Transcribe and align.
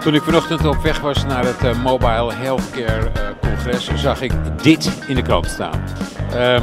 Toen 0.00 0.14
ik 0.14 0.22
vanochtend 0.22 0.66
op 0.66 0.76
weg 0.82 1.00
was 1.00 1.24
naar 1.24 1.44
het 1.44 1.64
uh, 1.64 1.82
Mobile 1.82 2.32
Healthcare 2.32 3.10
uh, 3.16 3.28
Congres, 3.40 3.90
zag 3.94 4.22
ik 4.22 4.32
dit 4.62 4.98
in 5.06 5.14
de 5.14 5.22
krant 5.22 5.46
staan. 5.46 5.84
Um, 6.34 6.62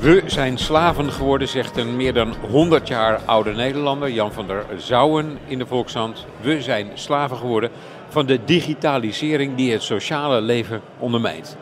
we 0.00 0.22
zijn 0.26 0.58
slaven 0.58 1.12
geworden, 1.12 1.48
zegt 1.48 1.76
een 1.76 1.96
meer 1.96 2.12
dan 2.12 2.34
100 2.50 2.88
jaar 2.88 3.20
oude 3.24 3.52
Nederlander, 3.52 4.10
Jan 4.10 4.32
van 4.32 4.46
der 4.46 4.64
Zouwen 4.76 5.38
in 5.46 5.58
de 5.58 5.66
Volkshand. 5.66 6.26
We 6.40 6.62
zijn 6.62 6.90
slaven 6.94 7.36
geworden 7.36 7.70
van 8.08 8.26
de 8.26 8.44
digitalisering 8.44 9.56
die 9.56 9.72
het 9.72 9.82
sociale 9.82 10.40
leven 10.40 10.80
ondermijnt. 10.98 11.56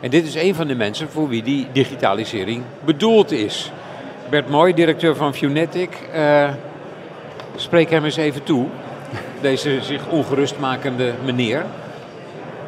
En 0.00 0.10
dit 0.10 0.26
is 0.26 0.34
een 0.34 0.54
van 0.54 0.66
de 0.66 0.74
mensen 0.74 1.08
voor 1.08 1.28
wie 1.28 1.42
die 1.42 1.66
digitalisering 1.72 2.62
bedoeld 2.84 3.30
is. 3.30 3.70
Bert 4.30 4.48
Mooi, 4.48 4.74
directeur 4.74 5.16
van 5.16 5.34
Funetic, 5.34 5.90
uh, 6.14 6.48
spreek 7.56 7.90
hem 7.90 8.04
eens 8.04 8.16
even 8.16 8.42
toe. 8.42 8.66
Deze 9.40 9.78
zich 9.82 10.08
ongerust 10.08 10.58
makende 10.58 11.12
meneer. 11.24 11.64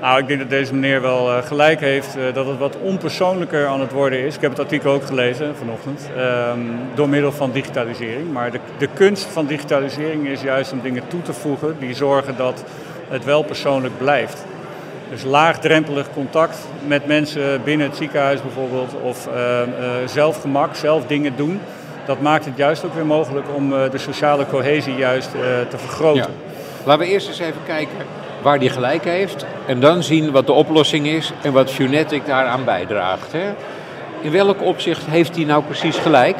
Nou, 0.00 0.20
ik 0.20 0.26
denk 0.26 0.40
dat 0.40 0.50
deze 0.50 0.74
meneer 0.74 1.00
wel 1.00 1.36
uh, 1.36 1.42
gelijk 1.42 1.80
heeft 1.80 2.16
uh, 2.16 2.34
dat 2.34 2.46
het 2.46 2.58
wat 2.58 2.76
onpersoonlijker 2.82 3.66
aan 3.66 3.80
het 3.80 3.92
worden 3.92 4.26
is. 4.26 4.34
Ik 4.34 4.40
heb 4.40 4.50
het 4.50 4.60
artikel 4.60 4.92
ook 4.92 5.04
gelezen 5.04 5.56
vanochtend, 5.56 6.10
um, 6.16 6.78
door 6.94 7.08
middel 7.08 7.32
van 7.32 7.50
digitalisering. 7.52 8.32
Maar 8.32 8.50
de, 8.50 8.60
de 8.78 8.88
kunst 8.94 9.24
van 9.24 9.46
digitalisering 9.46 10.26
is 10.28 10.42
juist 10.42 10.72
om 10.72 10.80
dingen 10.82 11.02
toe 11.08 11.22
te 11.22 11.32
voegen 11.32 11.76
die 11.78 11.94
zorgen 11.94 12.36
dat 12.36 12.64
het 13.08 13.24
wel 13.24 13.42
persoonlijk 13.42 13.98
blijft. 13.98 14.44
Dus 15.10 15.24
laagdrempelig 15.24 16.06
contact 16.14 16.58
met 16.86 17.06
mensen 17.06 17.62
binnen 17.64 17.86
het 17.86 17.96
ziekenhuis 17.96 18.42
bijvoorbeeld, 18.42 18.94
of 19.02 19.28
uh, 19.28 19.60
zelfgemak, 20.06 20.74
zelf 20.74 21.06
dingen 21.06 21.36
doen. 21.36 21.60
Dat 22.06 22.20
maakt 22.20 22.44
het 22.44 22.56
juist 22.56 22.84
ook 22.84 22.94
weer 22.94 23.06
mogelijk 23.06 23.46
om 23.54 23.70
de 23.70 23.98
sociale 23.98 24.46
cohesie 24.46 24.94
juist 24.94 25.30
te 25.70 25.78
vergroten. 25.78 26.30
Laten 26.84 27.06
we 27.06 27.12
eerst 27.12 27.28
eens 27.28 27.38
even 27.38 27.62
kijken 27.66 27.96
waar 28.42 28.58
die 28.58 28.70
gelijk 28.70 29.04
heeft. 29.04 29.46
En 29.66 29.80
dan 29.80 30.02
zien 30.02 30.30
wat 30.30 30.46
de 30.46 30.52
oplossing 30.52 31.06
is 31.06 31.32
en 31.42 31.52
wat 31.52 31.70
Funetic 31.70 32.26
daaraan 32.26 32.64
bijdraagt. 32.64 33.32
Hè? 33.32 33.52
In 34.20 34.30
welk 34.30 34.62
opzicht 34.62 35.06
heeft 35.06 35.36
hij 35.36 35.44
nou 35.44 35.62
precies 35.62 35.96
gelijk? 35.96 36.36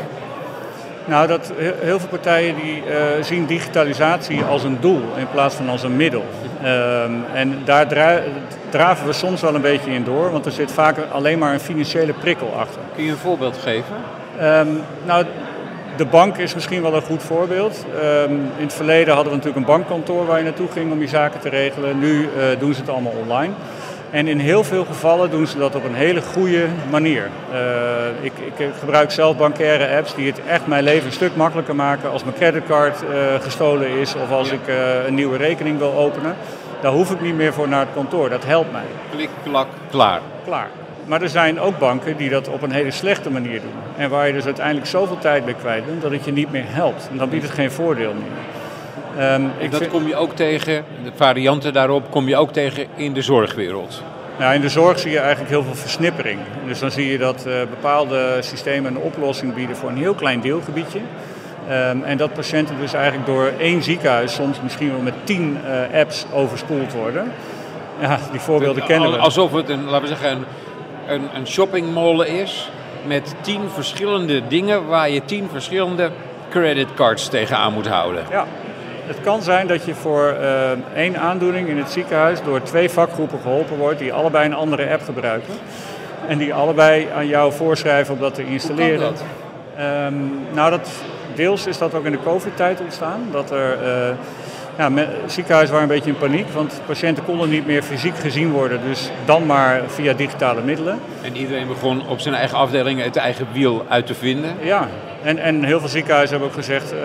Nou, 1.11 1.27
dat 1.27 1.53
heel 1.81 1.99
veel 1.99 2.09
partijen 2.09 2.55
die, 2.55 2.83
uh, 2.87 3.23
zien 3.23 3.47
digitalisatie 3.47 4.43
als 4.43 4.65
een 4.65 4.77
doel 4.81 5.03
in 5.17 5.27
plaats 5.33 5.55
van 5.55 5.69
als 5.69 5.83
een 5.83 5.97
middel. 5.97 6.25
Um, 6.65 7.25
en 7.35 7.59
daar 7.65 7.89
dra 7.89 8.21
draven 8.69 9.07
we 9.07 9.13
soms 9.13 9.41
wel 9.41 9.55
een 9.55 9.61
beetje 9.61 9.91
in 9.91 10.05
door, 10.05 10.31
want 10.31 10.47
er 10.47 10.53
zit 10.53 10.73
vaak 10.73 10.97
alleen 11.13 11.39
maar 11.39 11.53
een 11.53 11.61
financiële 11.61 12.13
prikkel 12.13 12.55
achter. 12.59 12.81
Kun 12.95 13.05
je 13.05 13.11
een 13.11 13.17
voorbeeld 13.17 13.57
geven? 13.57 13.97
Um, 14.43 14.83
nou, 15.07 15.25
de 15.97 16.05
bank 16.05 16.37
is 16.37 16.55
misschien 16.55 16.83
wel 16.83 16.95
een 16.95 17.03
goed 17.03 17.23
voorbeeld. 17.23 17.85
Um, 18.25 18.33
in 18.57 18.65
het 18.65 18.73
verleden 18.73 19.15
hadden 19.15 19.33
we 19.33 19.39
natuurlijk 19.39 19.67
een 19.67 19.75
bankkantoor 19.75 20.27
waar 20.27 20.39
je 20.39 20.45
naartoe 20.45 20.69
ging 20.73 20.93
om 20.93 21.01
je 21.01 21.09
zaken 21.09 21.41
te 21.41 21.49
regelen. 21.49 21.99
Nu 21.99 22.21
uh, 22.21 22.29
doen 22.59 22.75
ze 22.75 22.81
het 22.81 22.91
allemaal 22.91 23.15
online. 23.21 23.53
En 24.11 24.29
in 24.29 24.39
heel 24.39 24.65
veel 24.65 24.85
gevallen 24.85 25.31
doen 25.31 25.47
ze 25.47 25.59
dat 25.59 25.75
op 25.75 25.85
een 25.85 25.95
hele 25.95 26.23
goede 26.23 26.67
manier. 26.91 27.31
Uh, 27.53 27.59
ik, 28.21 28.33
ik, 28.57 28.69
gebruik 28.79 29.11
zelf 29.11 29.37
bankaire 29.37 29.97
apps 29.97 30.15
die 30.15 30.27
het 30.27 30.41
echt 30.47 30.67
mijn 30.67 30.85
leven 30.85 31.07
een 31.07 31.13
stuk 31.13 31.37
makkelijker 31.37 31.75
maken 31.75 32.11
als 32.11 32.25
mijn 32.25 32.37
creditcard 32.37 33.03
uh, 33.03 33.09
gestolen 33.41 33.89
is 33.89 34.15
of 34.15 34.31
als 34.31 34.49
ja. 34.49 34.55
ik 34.55 34.69
uh, 34.69 35.07
een 35.07 35.15
nieuwe 35.15 35.37
rekening 35.37 35.79
wil 35.79 35.93
openen. 35.93 36.37
Daar 36.81 36.93
hoef 36.93 37.11
ik 37.11 37.21
niet 37.21 37.35
meer 37.35 37.53
voor 37.53 37.69
naar 37.69 37.81
het 37.81 37.95
kantoor. 37.95 38.29
Dat 38.29 38.45
helpt 38.45 38.73
mij. 38.73 38.87
Klik, 39.11 39.29
klak, 39.43 39.67
klaar. 39.91 40.21
Klaar. 40.45 40.69
Maar 41.07 41.23
er 41.23 41.29
zijn 41.29 41.61
ook 41.61 41.79
banken 41.79 42.17
die 42.17 42.31
dat 42.31 42.49
op 42.49 42.63
een 42.63 42.73
hele 42.73 42.91
slechte 42.91 43.31
manier 43.31 43.61
doen. 43.61 43.73
En 43.97 44.11
waar 44.11 44.27
je 44.27 44.33
dus 44.33 44.45
uiteindelijk 44.45 44.87
zoveel 44.87 45.19
tijd 45.19 45.45
bij 45.45 45.55
kwijt 45.55 45.87
bent 45.87 46.03
dat 46.03 46.11
het 46.11 46.25
je 46.25 46.33
niet 46.33 46.53
meer 46.53 46.65
helpt. 46.67 47.09
En 47.11 47.17
dan 47.17 47.29
biedt 47.29 47.45
het 47.45 47.53
geen 47.53 47.71
voordeel 47.71 48.13
meer. 48.13 48.60
Um, 49.21 49.27
en 49.27 49.71
dat 49.71 49.81
vind... 49.81 49.91
kom 49.91 50.07
je 50.07 50.17
ook 50.17 50.35
tegen, 50.35 50.85
de 51.05 51.11
varianten 51.15 51.73
daarop 51.73 52.11
kom 52.11 52.29
je 52.29 52.37
ook 52.37 52.53
tegen 52.53 52.87
in 52.97 53.13
de 53.13 53.23
zorgwereld. 53.23 54.03
Nou, 54.39 54.55
in 54.55 54.61
de 54.61 54.69
zorg 54.69 54.99
zie 54.99 55.11
je 55.11 55.19
eigenlijk 55.19 55.51
heel 55.51 55.63
veel 55.63 55.75
versnippering. 55.75 56.39
Dus 56.67 56.79
dan 56.79 56.91
zie 56.91 57.11
je 57.11 57.19
dat 57.19 57.45
uh, 57.47 57.55
bepaalde 57.61 58.37
systemen 58.41 58.95
een 58.95 59.01
oplossing 59.01 59.55
bieden 59.55 59.77
voor 59.77 59.89
een 59.89 59.97
heel 59.97 60.15
klein 60.15 60.41
deelgebiedje. 60.41 60.99
Um, 61.71 62.03
en 62.05 62.17
dat 62.17 62.33
patiënten 62.33 62.79
dus 62.79 62.93
eigenlijk 62.93 63.27
door 63.27 63.53
één 63.59 63.83
ziekenhuis 63.83 64.35
soms 64.35 64.61
misschien 64.63 64.91
wel 64.91 65.01
met 65.01 65.15
tien 65.25 65.59
uh, 65.65 66.01
apps 66.01 66.27
overspoeld 66.33 66.93
worden. 66.93 67.33
Ja, 68.01 68.19
die 68.31 68.41
voorbeelden 68.41 68.85
kennen 68.85 69.11
we. 69.11 69.19
Alsof 69.19 69.53
het 69.53 69.69
een, 69.69 69.85
laten 69.85 70.01
we 70.01 70.07
zeggen, 70.07 70.31
een, 70.31 70.45
een, 71.09 71.29
een 71.35 71.47
shoppingmall 71.47 72.27
is 72.27 72.71
met 73.07 73.35
tien 73.41 73.61
verschillende 73.75 74.43
dingen 74.49 74.87
waar 74.87 75.11
je 75.11 75.25
tien 75.25 75.49
verschillende 75.53 76.11
creditcards 76.51 77.29
tegenaan 77.29 77.73
moet 77.73 77.89
houden. 77.89 78.25
Ja, 78.31 78.47
het 79.11 79.21
kan 79.21 79.43
zijn 79.43 79.67
dat 79.67 79.85
je 79.85 79.95
voor 79.95 80.37
uh, 80.41 80.71
één 80.95 81.19
aandoening 81.19 81.69
in 81.69 81.79
het 81.79 81.91
ziekenhuis 81.91 82.43
door 82.43 82.63
twee 82.63 82.91
vakgroepen 82.91 83.39
geholpen 83.41 83.77
wordt 83.77 83.99
die 83.99 84.13
allebei 84.13 84.47
een 84.47 84.55
andere 84.55 84.91
app 84.91 85.03
gebruiken. 85.03 85.55
En 86.29 86.39
die 86.39 86.55
allebei 86.55 87.09
aan 87.15 87.27
jou 87.27 87.53
voorschrijven 87.53 88.15
om 88.15 88.21
dat 88.21 88.35
te 88.35 88.47
installeren. 88.47 89.07
Hoe 89.07 89.13
kan 89.17 89.27
dat? 89.77 90.13
Um, 90.13 90.31
nou, 90.53 90.71
dat, 90.71 90.91
deels 91.35 91.67
is 91.67 91.79
dat 91.79 91.95
ook 91.95 92.05
in 92.05 92.13
de 92.13 92.23
COVID-tijd 92.25 92.81
ontstaan. 92.81 93.21
Dat 93.31 93.51
er 93.51 93.79
uh, 93.83 94.17
ja, 94.81 94.89
me, 94.89 95.07
ziekenhuizen 95.27 95.75
waren 95.75 95.91
een 95.91 95.95
beetje 95.95 96.11
in 96.11 96.19
paniek, 96.19 96.49
want 96.49 96.81
patiënten 96.87 97.25
konden 97.25 97.51
niet 97.51 97.67
meer 97.67 97.83
fysiek 97.83 98.17
gezien 98.17 98.51
worden, 98.51 98.81
dus 98.89 99.11
dan 99.25 99.47
maar 99.47 99.83
via 99.87 100.13
digitale 100.13 100.63
middelen. 100.63 100.99
En 101.23 101.37
iedereen 101.37 101.67
begon 101.67 102.09
op 102.09 102.21
zijn 102.21 102.35
eigen 102.35 102.59
afdeling 102.59 103.03
het 103.03 103.17
eigen 103.17 103.47
wiel 103.53 103.85
uit 103.89 104.07
te 104.07 104.15
vinden? 104.15 104.55
Ja, 104.63 104.89
en, 105.23 105.39
en 105.39 105.65
heel 105.65 105.81
veel 105.81 105.89
ziekenhuizen 105.89 106.31
hebben 106.31 106.49
ook 106.49 106.65
gezegd, 106.65 106.93
uh, 106.93 107.01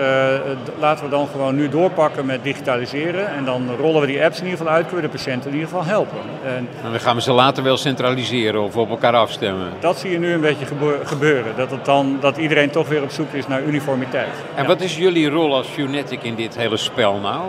laten 0.78 1.04
we 1.04 1.10
dan 1.10 1.28
gewoon 1.28 1.54
nu 1.54 1.68
doorpakken 1.68 2.26
met 2.26 2.42
digitaliseren 2.42 3.34
en 3.34 3.44
dan 3.44 3.68
rollen 3.80 4.00
we 4.00 4.06
die 4.06 4.24
apps 4.24 4.38
in 4.38 4.44
ieder 4.44 4.58
geval 4.58 4.74
uit, 4.74 4.86
kunnen 4.86 5.04
we 5.04 5.10
de 5.10 5.16
patiënten 5.16 5.50
in 5.50 5.56
ieder 5.56 5.68
geval 5.68 5.84
helpen. 5.84 6.18
En, 6.44 6.68
en 6.84 6.90
dan 6.90 7.00
gaan 7.00 7.16
we 7.16 7.22
ze 7.22 7.32
later 7.32 7.62
wel 7.62 7.76
centraliseren 7.76 8.62
of 8.62 8.76
op 8.76 8.90
elkaar 8.90 9.14
afstemmen? 9.14 9.68
Dat 9.80 9.98
zie 9.98 10.10
je 10.10 10.18
nu 10.18 10.32
een 10.32 10.40
beetje 10.40 10.66
gebeuren, 11.04 11.56
dat, 11.56 11.70
het 11.70 11.84
dan, 11.84 12.16
dat 12.20 12.36
iedereen 12.36 12.70
toch 12.70 12.88
weer 12.88 13.02
op 13.02 13.10
zoek 13.10 13.32
is 13.32 13.46
naar 13.46 13.62
uniformiteit. 13.62 14.32
En 14.54 14.62
ja. 14.62 14.68
wat 14.68 14.80
is 14.80 14.96
jullie 14.96 15.28
rol 15.28 15.54
als 15.54 15.66
Funetic 15.66 16.22
in 16.22 16.34
dit 16.34 16.56
hele 16.56 16.76
spel 16.76 17.18
nou? 17.18 17.42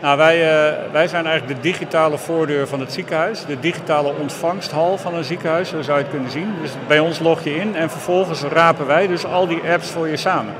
Nou, 0.00 0.16
wij, 0.16 0.36
uh, 0.36 0.92
wij 0.92 1.08
zijn 1.08 1.26
eigenlijk 1.26 1.62
de 1.62 1.68
digitale 1.68 2.18
voordeur 2.18 2.68
van 2.68 2.80
het 2.80 2.92
ziekenhuis. 2.92 3.44
De 3.44 3.60
digitale 3.60 4.14
ontvangsthal 4.20 4.98
van 4.98 5.14
een 5.14 5.24
ziekenhuis, 5.24 5.68
zo 5.68 5.82
zou 5.82 5.98
je 5.98 6.04
het 6.04 6.12
kunnen 6.12 6.30
zien. 6.30 6.54
Dus 6.62 6.70
bij 6.86 6.98
ons 6.98 7.18
log 7.18 7.44
je 7.44 7.54
in 7.54 7.76
en 7.76 7.90
vervolgens 7.90 8.42
rapen 8.42 8.86
wij 8.86 9.06
dus 9.06 9.24
al 9.24 9.46
die 9.46 9.60
apps 9.72 9.90
voor 9.90 10.08
je 10.08 10.16
samen. 10.16 10.54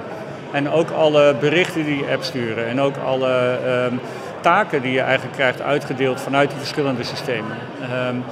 En 0.53 0.71
ook 0.71 0.91
alle 0.91 1.35
berichten 1.41 1.85
die 1.85 1.97
je 1.97 2.13
app 2.13 2.23
sturen. 2.23 2.67
En 2.67 2.81
ook 2.81 2.95
alle 3.05 3.59
um, 3.91 4.01
taken 4.41 4.83
die 4.83 4.93
je 4.93 5.01
eigenlijk 5.01 5.37
krijgt 5.37 5.63
uitgedeeld 5.63 6.21
vanuit 6.21 6.49
die 6.49 6.59
verschillende 6.59 7.05
systemen. 7.05 7.57
Um, 8.09 8.25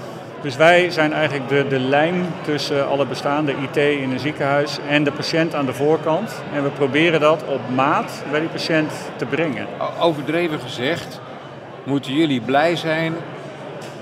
dus 0.42 0.56
wij 0.56 0.90
zijn 0.90 1.12
eigenlijk 1.12 1.48
de, 1.48 1.66
de 1.68 1.78
lijn 1.78 2.26
tussen 2.42 2.88
alle 2.88 3.06
bestaande 3.06 3.52
IT 3.52 3.76
in 3.76 4.10
een 4.10 4.18
ziekenhuis 4.20 4.78
en 4.88 5.04
de 5.04 5.12
patiënt 5.12 5.54
aan 5.54 5.66
de 5.66 5.72
voorkant. 5.72 6.42
En 6.54 6.62
we 6.62 6.68
proberen 6.68 7.20
dat 7.20 7.44
op 7.46 7.60
maat 7.74 8.22
bij 8.30 8.40
die 8.40 8.48
patiënt 8.48 8.92
te 9.16 9.24
brengen. 9.24 9.66
Overdreven 10.00 10.60
gezegd, 10.60 11.20
moeten 11.84 12.12
jullie 12.12 12.40
blij 12.40 12.76
zijn 12.76 13.14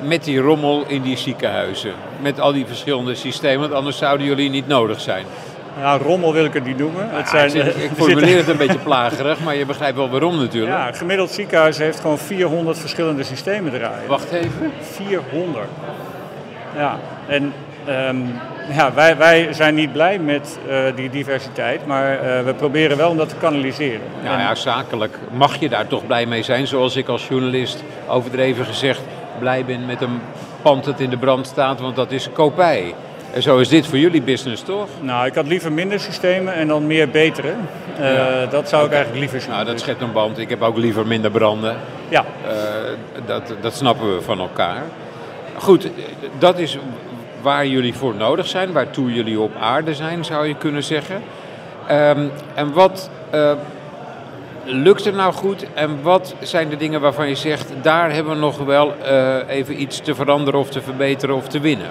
met 0.03 0.25
die 0.25 0.39
rommel 0.39 0.85
in 0.87 1.03
die 1.03 1.17
ziekenhuizen. 1.17 1.93
Met 2.21 2.41
al 2.41 2.53
die 2.53 2.67
verschillende 2.67 3.15
systemen, 3.15 3.61
want 3.61 3.73
anders 3.73 3.99
zouden 3.99 4.27
jullie 4.27 4.51
niet 4.51 4.67
nodig 4.67 5.01
zijn. 5.01 5.25
Ja, 5.81 5.97
rommel 5.97 6.33
wil 6.33 6.45
ik 6.45 6.53
het 6.53 6.65
niet 6.65 6.79
noemen. 6.79 7.09
Het 7.11 7.29
zijn, 7.29 7.55
ik, 7.55 7.75
ik 7.75 7.91
formuleer 8.03 8.37
het 8.37 8.49
een 8.49 8.57
beetje 8.57 8.79
plagerig, 8.79 9.41
maar 9.41 9.57
je 9.57 9.67
begrijpt 9.67 9.97
wel 9.97 10.11
waarom 10.11 10.37
natuurlijk. 10.39 10.77
Ja, 10.77 10.93
gemiddeld 10.93 11.31
ziekenhuis 11.31 11.79
heeft 11.79 12.01
gewoon 12.01 12.19
400 12.19 12.79
verschillende 12.79 13.23
systemen 13.23 13.73
draaien. 13.73 14.09
Wacht 14.09 14.31
even. 14.31 14.73
400. 14.81 15.67
Ja, 16.77 16.99
en 17.27 17.53
um, 17.89 18.35
ja, 18.73 18.95
wij, 18.95 19.17
wij 19.17 19.53
zijn 19.53 19.75
niet 19.75 19.93
blij 19.93 20.19
met 20.19 20.59
uh, 20.69 20.79
die 20.95 21.11
diversiteit, 21.11 21.87
maar 21.87 22.13
uh, 22.13 22.43
we 22.45 22.55
proberen 22.55 22.97
wel 22.97 23.11
om 23.11 23.17
dat 23.17 23.29
te 23.29 23.37
kanaliseren. 23.37 24.07
Ja, 24.23 24.39
ja, 24.39 24.55
zakelijk 24.55 25.19
mag 25.33 25.57
je 25.57 25.69
daar 25.69 25.87
toch 25.87 26.07
blij 26.07 26.27
mee 26.27 26.43
zijn, 26.43 26.67
zoals 26.67 26.97
ik 26.97 27.09
als 27.09 27.29
journalist 27.29 27.85
overdreven 28.09 28.65
gezegd 28.65 29.01
blij 29.39 29.65
ben 29.65 29.87
met 29.87 30.01
een 30.01 30.21
pand 30.63 30.85
dat 30.85 31.01
in 31.01 31.11
de 31.11 31.17
brand 31.17 31.47
staat, 31.47 31.81
want 31.81 31.97
dat 31.97 32.11
is 32.11 32.29
kopij. 32.33 32.95
En 33.33 33.43
zo 33.43 33.59
is 33.59 33.69
dit 33.69 33.87
voor 33.87 33.99
jullie 33.99 34.23
business, 34.23 34.63
toch? 34.63 34.89
Nou, 35.01 35.27
ik 35.27 35.35
had 35.35 35.47
liever 35.47 35.73
minder 35.73 36.01
systemen 36.01 36.55
en 36.55 36.69
dan 36.69 36.87
meer 36.87 37.09
betere. 37.09 37.53
Uh, 38.01 38.15
ja. 38.15 38.47
Dat 38.47 38.69
zou 38.69 38.87
ik 38.87 38.93
eigenlijk 38.93 39.21
liever 39.21 39.41
zien. 39.41 39.51
Nou, 39.51 39.65
dat 39.65 39.81
schept 39.81 40.03
een 40.03 40.13
band. 40.13 40.39
Ik 40.39 40.49
heb 40.49 40.63
ook 40.63 40.77
liever 40.77 41.07
minder 41.07 41.31
branden. 41.31 41.77
Ja. 42.09 42.25
Uh, 42.45 42.51
dat, 43.27 43.53
dat 43.61 43.75
snappen 43.75 44.17
we 44.17 44.23
van 44.23 44.39
elkaar. 44.41 44.83
Goed, 45.59 45.89
dat 46.39 46.59
is 46.59 46.79
waar 47.43 47.67
jullie 47.67 47.95
voor 47.95 48.15
nodig 48.15 48.47
zijn, 48.47 48.73
waartoe 48.73 49.13
jullie 49.13 49.41
op 49.41 49.53
aarde 49.61 49.95
zijn, 49.95 50.25
zou 50.25 50.47
je 50.47 50.57
kunnen 50.57 50.83
zeggen. 50.83 51.23
Um, 51.91 52.31
en 52.55 52.73
wat 52.73 53.11
uh, 53.35 53.53
lukt 54.65 55.07
er 55.07 55.13
nou 55.13 55.33
goed 55.33 55.67
en 55.75 56.03
wat 56.03 56.35
zijn 56.41 56.69
de 56.69 56.77
dingen 56.77 57.01
waarvan 57.01 57.29
je 57.29 57.35
zegt, 57.35 57.73
daar 57.83 58.13
hebben 58.13 58.33
we 58.33 58.39
nog 58.39 58.59
wel 58.59 58.95
uh, 59.03 59.37
even 59.49 59.81
iets 59.81 60.01
te 60.01 60.15
veranderen 60.15 60.61
of 60.61 60.71
te 60.71 60.81
verbeteren 60.81 61.35
of 61.35 61.49
te 61.49 61.61
winnen? 61.61 61.91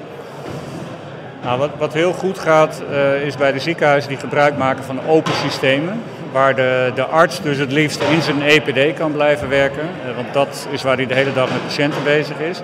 Nou, 1.44 1.60
wat, 1.60 1.70
wat 1.78 1.94
heel 1.94 2.14
goed 2.14 2.40
gaat 2.40 2.84
uh, 2.90 3.26
is 3.26 3.38
bij 3.38 3.52
de 3.52 3.60
ziekenhuizen 3.60 4.10
die 4.10 4.20
gebruik 4.20 4.58
maken 4.58 4.84
van 4.84 5.00
open 5.08 5.34
systemen. 5.34 6.02
waar 6.32 6.56
de, 6.56 6.92
de 6.96 7.06
arts 7.06 7.42
dus 7.42 7.58
het 7.58 7.72
liefst 7.72 8.02
in 8.02 8.22
zijn 8.22 8.42
EPD 8.42 8.98
kan 8.98 9.12
blijven 9.12 9.50
werken. 9.50 9.90
Eh, 10.08 10.16
want 10.16 10.34
dat 10.34 10.68
is 10.72 10.84
waar 10.84 10.96
hij 10.96 11.06
de 11.06 11.14
hele 11.14 11.34
dag 11.34 11.50
met 11.50 11.66
patiënten 11.66 12.04
bezig 12.04 12.40
is. 12.40 12.62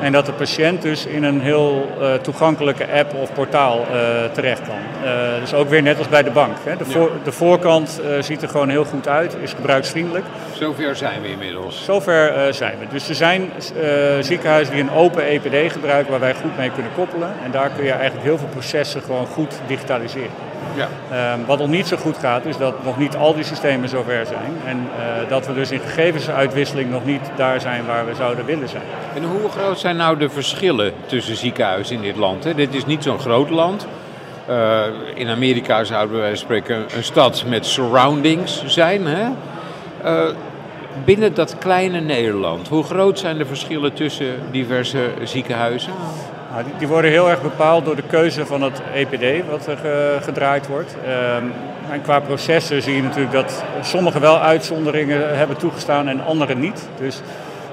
En 0.00 0.12
dat 0.12 0.26
de 0.26 0.32
patiënt 0.32 0.82
dus 0.82 1.06
in 1.06 1.24
een 1.24 1.40
heel 1.40 1.88
uh, 2.00 2.14
toegankelijke 2.14 2.92
app 2.92 3.14
of 3.14 3.32
portaal 3.32 3.78
uh, 3.80 3.96
terecht 4.32 4.60
kan. 4.62 4.76
Uh, 5.04 5.40
dus 5.40 5.54
ook 5.54 5.68
weer 5.68 5.82
net 5.82 5.98
als 5.98 6.08
bij 6.08 6.22
de 6.22 6.30
bank. 6.30 6.56
Hè. 6.64 6.76
De, 6.76 6.84
voor, 6.84 7.10
de, 7.24 7.32
voorkant 7.32 8.00
ziet 8.20 8.42
er 8.42 8.48
gewoon 8.48 8.68
heel 8.68 8.84
goed 8.84 9.08
uit, 9.08 9.36
is 9.42 9.52
gebruiksvriendelijk. 9.52 10.24
Zover 10.52 10.96
zijn 10.96 11.22
we 11.22 11.28
inmiddels. 11.28 11.84
Zover 11.84 12.54
zijn 12.54 12.78
we. 12.78 12.86
Dus 12.90 13.08
er 13.08 13.14
zijn 13.14 13.50
ziekenhuizen 14.20 14.74
die 14.74 14.82
een 14.82 14.92
open 14.92 15.22
EPD 15.22 15.72
gebruiken 15.72 16.10
waar 16.10 16.20
wij 16.20 16.34
goed 16.34 16.56
mee 16.56 16.70
kunnen 16.70 16.92
koppelen. 16.94 17.32
En 17.44 17.50
daar 17.50 17.70
kun 17.70 17.84
je 17.84 17.92
eigenlijk 17.92 18.24
heel 18.24 18.38
veel 18.38 18.48
processen 18.48 19.02
gewoon 19.02 19.26
goed 19.26 19.54
digitaliseren. 19.66 20.30
Ja. 20.74 21.32
Um, 21.32 21.46
wat 21.46 21.58
nog 21.58 21.68
niet 21.68 21.86
zo 21.86 21.96
goed 21.96 22.16
gaat, 22.18 22.44
is 22.44 22.56
dat 22.56 22.84
nog 22.84 22.98
niet 22.98 23.16
al 23.16 23.34
die 23.34 23.44
systemen 23.44 23.88
zover 23.88 24.26
zijn. 24.26 24.52
En 24.64 24.76
uh, 24.78 25.28
dat 25.28 25.46
we 25.46 25.54
dus 25.54 25.70
in 25.70 25.80
gegevensuitwisseling 25.80 26.90
nog 26.90 27.04
niet 27.04 27.30
daar 27.36 27.60
zijn 27.60 27.86
waar 27.86 28.06
we 28.06 28.14
zouden 28.14 28.44
willen 28.44 28.68
zijn. 28.68 28.82
En 29.14 29.24
hoe 29.24 29.48
groot 29.48 29.78
zijn 29.78 29.96
nou 29.96 30.18
de 30.18 30.28
verschillen 30.28 30.92
tussen 31.06 31.36
ziekenhuizen 31.36 31.96
in 31.96 32.02
dit 32.02 32.16
land? 32.16 32.44
Hè? 32.44 32.54
Dit 32.54 32.74
is 32.74 32.86
niet 32.86 33.02
zo'n 33.02 33.18
groot 33.18 33.50
land. 33.50 33.86
Uh, 34.48 34.82
in 35.14 35.28
Amerika 35.28 35.84
zouden 35.84 36.20
wij 36.20 36.36
spreken 36.36 36.84
een 36.96 37.04
stad 37.04 37.44
met 37.46 37.66
surroundings 37.66 38.64
zijn. 38.66 39.06
Hè? 39.06 39.28
Uh, 40.04 40.34
binnen 41.04 41.34
dat 41.34 41.56
kleine 41.58 42.00
Nederland, 42.00 42.68
hoe 42.68 42.84
groot 42.84 43.18
zijn 43.18 43.38
de 43.38 43.46
verschillen 43.46 43.92
tussen 43.92 44.34
diverse 44.50 45.10
ziekenhuizen? 45.22 45.92
Die, 46.64 46.72
die, 46.78 46.88
worden 46.88 47.10
heel 47.10 47.30
erg 47.30 47.42
bepaald 47.42 47.84
door 47.84 47.96
de 47.96 48.02
keuze 48.02 48.46
van 48.46 48.62
het 48.62 48.82
EPD 48.94 49.46
wat 49.50 49.66
er 49.66 49.78
gedraaid 50.22 50.66
wordt. 50.66 50.96
Um, 51.38 51.52
en 51.90 52.02
qua 52.02 52.20
processen 52.20 52.82
zie 52.82 52.96
je 52.96 53.02
natuurlijk 53.02 53.32
dat 53.32 53.64
sommige 53.82 54.20
wel 54.20 54.40
uitzonderingen 54.40 55.38
hebben 55.38 55.56
toegestaan 55.56 56.08
en 56.08 56.24
andere 56.24 56.54
niet. 56.54 56.88
Dus 56.98 57.20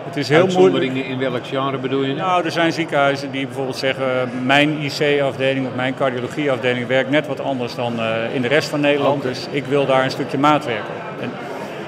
het 0.06 0.18
is 0.18 0.30
heel 0.30 0.42
Uitzonderingen 0.42 0.94
moeilijk. 0.94 1.22
in 1.22 1.31
welk 1.31 1.48
genre 1.48 1.78
bedoel 1.78 2.04
je? 2.04 2.13
Nou, 2.13 2.45
er 2.45 2.51
zijn 2.51 2.74
ziekenhuizen 2.74 3.31
die 3.31 3.45
bijvoorbeeld 3.45 3.78
zeggen... 3.78 4.06
mijn 4.45 4.81
IC-afdeling 4.81 5.68
of 5.68 5.75
mijn 5.75 5.95
cardiologieafdeling 5.95 6.88
werkt 6.88 7.10
net 7.10 7.28
wat 7.28 7.39
anders 7.39 7.75
dan 7.75 8.00
uh, 8.00 8.36
in 8.36 8.42
de 8.42 8.48
rest 8.48 8.69
van 8.69 8.80
Nederland. 8.80 9.18
Okay. 9.18 9.31
Dus 9.31 9.48
ik 9.51 9.66
wil 9.66 9.86
daar 9.86 10.04
een 10.04 10.12
stukje 10.12 10.38
maatwerk 10.38 10.84
op. 10.84 11.22
En 11.22 11.31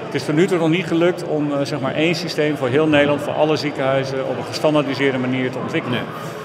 het 0.04 0.14
is 0.14 0.24
tot 0.24 0.34
nu 0.34 0.46
toe 0.46 0.58
nog 0.58 0.68
niet 0.68 0.86
gelukt 0.86 1.24
om 1.24 1.50
uh, 1.50 1.58
zeg 1.62 1.80
maar 1.80 1.94
één 1.94 2.14
systeem 2.14 2.56
voor 2.56 2.68
heel 2.68 2.86
Nederland... 2.86 3.22
voor 3.22 3.32
alle 3.32 3.56
ziekenhuizen 3.56 4.28
op 4.28 4.36
een 4.36 4.44
gestandaardiseerde 4.44 5.18
manier 5.18 5.50
te 5.50 5.58
ontwikkelen. 5.58 5.98
Nee. 5.98 6.39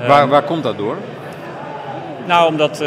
Uh, 0.00 0.08
waar, 0.08 0.28
waar 0.28 0.42
komt 0.42 0.62
dat 0.62 0.78
door? 0.78 0.96
Nou, 2.26 2.48
omdat 2.48 2.82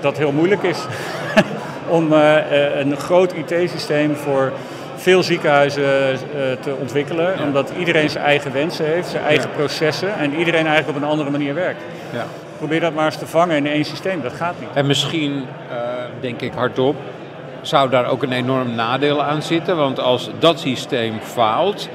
dat 0.00 0.18
heel 0.18 0.32
moeilijk 0.32 0.62
is. 0.62 0.78
om 1.88 2.12
een 2.12 2.96
groot 2.96 3.32
IT-systeem 3.32 4.16
voor 4.16 4.52
veel 4.96 5.22
ziekenhuizen 5.22 6.18
te 6.60 6.74
ontwikkelen. 6.80 7.34
Ja. 7.36 7.42
Omdat 7.42 7.72
iedereen 7.78 8.10
zijn 8.10 8.24
eigen 8.24 8.52
wensen 8.52 8.84
heeft, 8.84 9.08
zijn 9.08 9.24
eigen 9.24 9.48
ja. 9.48 9.56
processen 9.56 10.14
en 10.14 10.34
iedereen 10.34 10.66
eigenlijk 10.66 10.96
op 10.96 11.02
een 11.02 11.08
andere 11.08 11.30
manier 11.30 11.54
werkt. 11.54 11.82
Ja. 12.12 12.24
Probeer 12.62 12.80
dat 12.80 12.94
maar 12.94 13.04
eens 13.04 13.16
te 13.16 13.26
vangen 13.26 13.56
in 13.56 13.66
één 13.66 13.84
systeem, 13.84 14.22
dat 14.22 14.32
gaat 14.32 14.54
niet. 14.60 14.68
En 14.74 14.86
misschien, 14.86 15.32
uh, 15.32 15.76
denk 16.20 16.40
ik 16.40 16.52
hardop, 16.52 16.96
zou 17.60 17.90
daar 17.90 18.06
ook 18.06 18.22
een 18.22 18.32
enorm 18.32 18.74
nadeel 18.74 19.22
aan 19.22 19.42
zitten. 19.42 19.76
Want 19.76 20.00
als 20.00 20.30
dat 20.38 20.60
systeem 20.60 21.20
faalt 21.20 21.88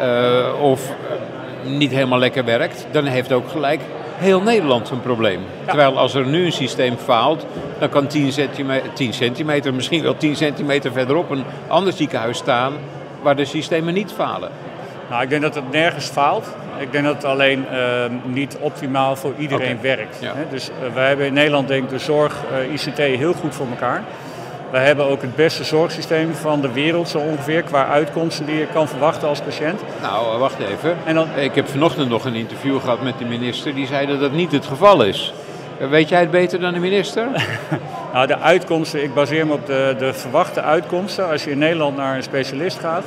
uh, 0.00 0.62
of 0.62 0.92
niet 1.64 1.90
helemaal 1.90 2.18
lekker 2.18 2.44
werkt, 2.44 2.86
dan 2.90 3.04
heeft 3.04 3.32
ook 3.32 3.48
gelijk 3.48 3.80
heel 4.16 4.42
Nederland 4.42 4.90
een 4.90 5.00
probleem. 5.00 5.40
Ja. 5.40 5.66
Terwijl 5.66 5.98
als 5.98 6.14
er 6.14 6.26
nu 6.26 6.44
een 6.44 6.52
systeem 6.52 6.96
faalt, 6.96 7.46
dan 7.78 7.88
kan 7.88 8.06
10 8.06 8.32
centimeter, 8.32 8.92
10 8.92 9.12
centimeter, 9.12 9.74
misschien 9.84 10.02
wel 10.02 10.16
10 10.16 10.36
centimeter 10.36 10.92
verderop 10.92 11.30
een 11.30 11.44
ander 11.68 11.92
ziekenhuis 11.92 12.38
staan 12.38 12.72
waar 13.22 13.36
de 13.36 13.44
systemen 13.44 13.94
niet 13.94 14.12
falen. 14.12 14.50
Nou, 15.10 15.22
ik 15.22 15.28
denk 15.28 15.42
dat 15.42 15.54
het 15.54 15.70
nergens 15.70 16.06
faalt. 16.06 16.46
Ik 16.78 16.92
denk 16.92 17.04
dat 17.04 17.14
het 17.14 17.24
alleen 17.24 17.66
uh, 17.72 18.04
niet 18.24 18.56
optimaal 18.60 19.16
voor 19.16 19.32
iedereen 19.38 19.76
okay. 19.76 19.96
werkt. 19.96 20.18
Ja. 20.20 20.32
Dus 20.50 20.70
uh, 20.70 20.94
wij 20.94 21.08
hebben 21.08 21.26
in 21.26 21.32
Nederland 21.32 21.68
denk 21.68 21.84
ik 21.84 21.90
de 21.90 21.98
zorg 21.98 22.42
uh, 22.52 22.72
ICT 22.72 22.98
heel 22.98 23.32
goed 23.32 23.54
voor 23.54 23.66
elkaar. 23.70 24.02
Wij 24.74 24.84
hebben 24.84 25.06
ook 25.06 25.22
het 25.22 25.36
beste 25.36 25.64
zorgsysteem 25.64 26.34
van 26.34 26.60
de 26.60 26.72
wereld 26.72 27.08
zo 27.08 27.18
ongeveer 27.18 27.62
qua 27.62 27.86
uitkomsten 27.86 28.46
die 28.46 28.56
je 28.56 28.66
kan 28.66 28.88
verwachten 28.88 29.28
als 29.28 29.40
patiënt. 29.40 29.80
Nou, 30.02 30.38
wacht 30.38 30.58
even. 30.58 30.96
En 31.04 31.14
dan... 31.14 31.28
Ik 31.36 31.54
heb 31.54 31.68
vanochtend 31.68 32.08
nog 32.08 32.24
een 32.24 32.34
interview 32.34 32.80
gehad 32.80 33.02
met 33.02 33.18
de 33.18 33.24
minister 33.24 33.74
die 33.74 33.86
zei 33.86 34.06
dat 34.06 34.20
dat 34.20 34.32
niet 34.32 34.52
het 34.52 34.66
geval 34.66 35.04
is. 35.04 35.32
Weet 35.78 36.08
jij 36.08 36.20
het 36.20 36.30
beter 36.30 36.60
dan 36.60 36.72
de 36.72 36.78
minister? 36.78 37.28
nou, 38.12 38.26
de 38.26 38.38
uitkomsten, 38.38 39.02
ik 39.02 39.14
baseer 39.14 39.46
me 39.46 39.52
op 39.52 39.66
de, 39.66 39.94
de 39.98 40.12
verwachte 40.12 40.62
uitkomsten. 40.62 41.30
Als 41.30 41.44
je 41.44 41.50
in 41.50 41.58
Nederland 41.58 41.96
naar 41.96 42.16
een 42.16 42.22
specialist 42.22 42.78
gaat, 42.78 43.04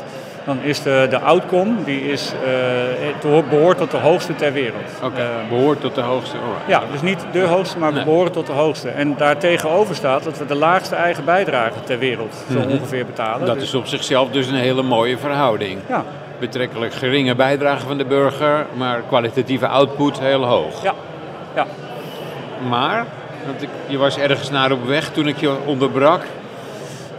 dan 0.47 0.61
is 0.61 0.81
de, 0.81 1.07
de 1.09 1.19
outcome, 1.19 1.83
die 1.83 2.11
is, 2.11 2.33
uh, 3.23 3.39
behoort 3.49 3.77
tot 3.77 3.91
de 3.91 3.97
hoogste 3.97 4.35
ter 4.35 4.53
wereld. 4.53 4.91
Oké, 4.95 5.05
okay, 5.05 5.25
uh, 5.25 5.49
behoort 5.49 5.81
tot 5.81 5.95
de 5.95 6.01
hoogste. 6.01 6.37
Ja, 6.67 6.81
dus 6.91 7.01
niet 7.01 7.25
de 7.31 7.41
hoogste, 7.41 7.79
maar 7.79 7.89
we 7.89 7.95
nee. 7.95 8.05
behoren 8.05 8.31
tot 8.31 8.47
de 8.47 8.53
hoogste. 8.53 8.89
En 8.89 9.15
daartegenover 9.17 9.95
staat 9.95 10.23
dat 10.23 10.37
we 10.37 10.45
de 10.45 10.55
laagste 10.55 10.95
eigen 10.95 11.25
bijdrage 11.25 11.83
ter 11.83 11.99
wereld 11.99 12.45
zo 12.51 12.57
mm-hmm. 12.57 12.71
ongeveer 12.71 13.05
betalen. 13.05 13.45
Dat 13.45 13.55
dus... 13.55 13.63
is 13.63 13.73
op 13.73 13.87
zichzelf 13.87 14.29
dus 14.29 14.47
een 14.47 14.55
hele 14.55 14.83
mooie 14.83 15.17
verhouding. 15.17 15.79
Ja. 15.87 16.03
Betrekkelijk 16.39 16.93
geringe 16.93 17.35
bijdrage 17.35 17.85
van 17.87 17.97
de 17.97 18.05
burger, 18.05 18.65
maar 18.73 19.01
kwalitatieve 19.07 19.67
output 19.67 20.19
heel 20.19 20.45
hoog. 20.45 20.83
Ja, 20.83 20.93
ja. 21.55 21.65
Maar, 22.69 23.05
want 23.45 23.61
ik, 23.61 23.69
je 23.87 23.97
was 23.97 24.17
ergens 24.17 24.49
naar 24.49 24.71
op 24.71 24.85
weg 24.85 25.09
toen 25.09 25.27
ik 25.27 25.37
je 25.37 25.55
onderbrak. 25.65 26.21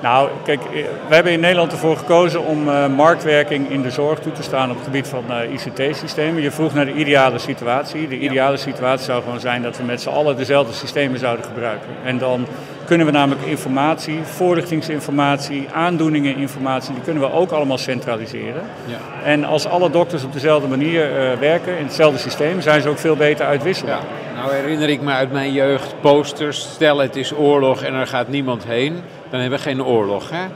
Nou, 0.00 0.28
kijk, 0.44 0.60
we 1.08 1.14
hebben 1.14 1.32
in 1.32 1.40
Nederland 1.40 1.72
ervoor 1.72 1.96
gekozen 1.96 2.44
om 2.44 2.68
uh, 2.68 2.86
marktwerking 2.86 3.70
in 3.70 3.82
de 3.82 3.90
zorg 3.90 4.18
toe 4.18 4.32
te 4.32 4.42
staan 4.42 4.70
op 4.70 4.76
het 4.76 4.84
gebied 4.84 5.08
van 5.08 5.24
uh, 5.30 5.52
ICT-systemen. 5.52 6.42
Je 6.42 6.50
vroeg 6.50 6.74
naar 6.74 6.84
de 6.84 6.94
ideale 6.94 7.38
situatie. 7.38 8.08
De 8.08 8.18
ideale 8.18 8.56
situatie 8.56 9.04
zou 9.04 9.22
gewoon 9.22 9.40
zijn 9.40 9.62
dat 9.62 9.76
we 9.76 9.82
met 9.82 10.00
z'n 10.00 10.08
allen 10.08 10.36
dezelfde 10.36 10.72
systemen 10.72 11.18
zouden 11.18 11.44
gebruiken. 11.44 11.88
En 12.04 12.18
dan 12.18 12.46
kunnen 12.84 13.06
we 13.06 13.12
namelijk 13.12 13.46
informatie, 13.46 14.22
voorlichtingsinformatie, 14.22 15.68
aandoeningeninformatie, 15.72 16.94
die 16.94 17.02
kunnen 17.02 17.22
we 17.22 17.32
ook 17.32 17.50
allemaal 17.50 17.78
centraliseren. 17.78 18.62
Ja. 18.86 18.98
En 19.24 19.44
als 19.44 19.66
alle 19.66 19.90
dokters 19.90 20.24
op 20.24 20.32
dezelfde 20.32 20.68
manier 20.68 21.10
uh, 21.10 21.38
werken, 21.38 21.78
in 21.78 21.84
hetzelfde 21.84 22.18
systeem, 22.18 22.60
zijn 22.60 22.82
ze 22.82 22.88
ook 22.88 22.98
veel 22.98 23.16
beter 23.16 23.46
uitwisselbaar. 23.46 23.96
Ja. 23.96 24.40
Nou 24.40 24.54
herinner 24.54 24.88
ik 24.88 25.00
me 25.00 25.12
uit 25.12 25.32
mijn 25.32 25.52
jeugd 25.52 25.94
posters, 26.00 26.60
stel 26.60 26.98
het 26.98 27.16
is 27.16 27.34
oorlog 27.34 27.82
en 27.82 27.94
er 27.94 28.06
gaat 28.06 28.28
niemand 28.28 28.64
heen 28.64 29.02
dan 29.30 29.40
hebben 29.40 29.58
we 29.58 29.64
geen 29.64 29.84
oorlog. 29.84 30.30
Hè? 30.30 30.46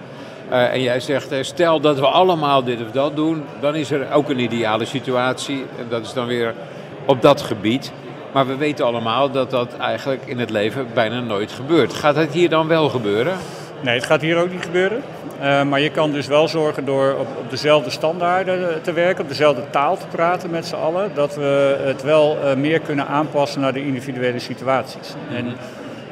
Uh, 0.50 0.72
en 0.72 0.82
jij 0.82 1.00
zegt, 1.00 1.32
uh, 1.32 1.42
stel 1.42 1.80
dat 1.80 1.98
we 1.98 2.06
allemaal 2.06 2.64
dit 2.64 2.80
of 2.80 2.90
dat 2.90 3.16
doen, 3.16 3.44
dan 3.60 3.74
is 3.74 3.90
er 3.90 4.12
ook 4.12 4.28
een 4.28 4.38
ideale 4.38 4.84
situatie. 4.84 5.64
En 5.78 5.86
dat 5.88 6.04
is 6.04 6.12
dan 6.12 6.26
weer 6.26 6.54
op 7.06 7.22
dat 7.22 7.42
gebied. 7.42 7.92
Maar 8.32 8.46
we 8.46 8.56
weten 8.56 8.84
allemaal 8.84 9.30
dat 9.30 9.50
dat 9.50 9.76
eigenlijk 9.76 10.22
in 10.26 10.38
het 10.38 10.50
leven 10.50 10.86
bijna 10.94 11.20
nooit 11.20 11.52
gebeurt. 11.52 11.92
Gaat 11.92 12.16
het 12.16 12.32
hier 12.32 12.48
dan 12.48 12.68
wel 12.68 12.88
gebeuren? 12.88 13.36
Nee, 13.80 13.94
het 13.94 14.04
gaat 14.04 14.20
hier 14.20 14.36
ook 14.36 14.50
niet 14.50 14.64
gebeuren. 14.64 15.02
Uh, 15.42 15.62
maar 15.62 15.80
je 15.80 15.90
kan 15.90 16.12
dus 16.12 16.26
wel 16.26 16.48
zorgen 16.48 16.84
door 16.84 17.12
op, 17.12 17.26
op, 17.38 17.50
dezelfde 17.50 17.90
standaarden 17.90 18.82
te 18.82 18.92
werken, 18.92 19.22
op 19.22 19.28
dezelfde 19.28 19.62
taal 19.70 19.96
te 19.96 20.06
praten 20.06 20.50
met 20.50 20.66
z'n 20.66 20.74
allen, 20.74 21.10
dat 21.14 21.34
we 21.34 21.80
het 21.84 22.02
wel 22.02 22.38
meer 22.56 22.80
kunnen 22.80 23.06
aanpassen 23.06 23.60
naar 23.60 23.72
de 23.72 23.84
individuele 23.84 24.38
situaties. 24.38 25.14
En 25.30 25.56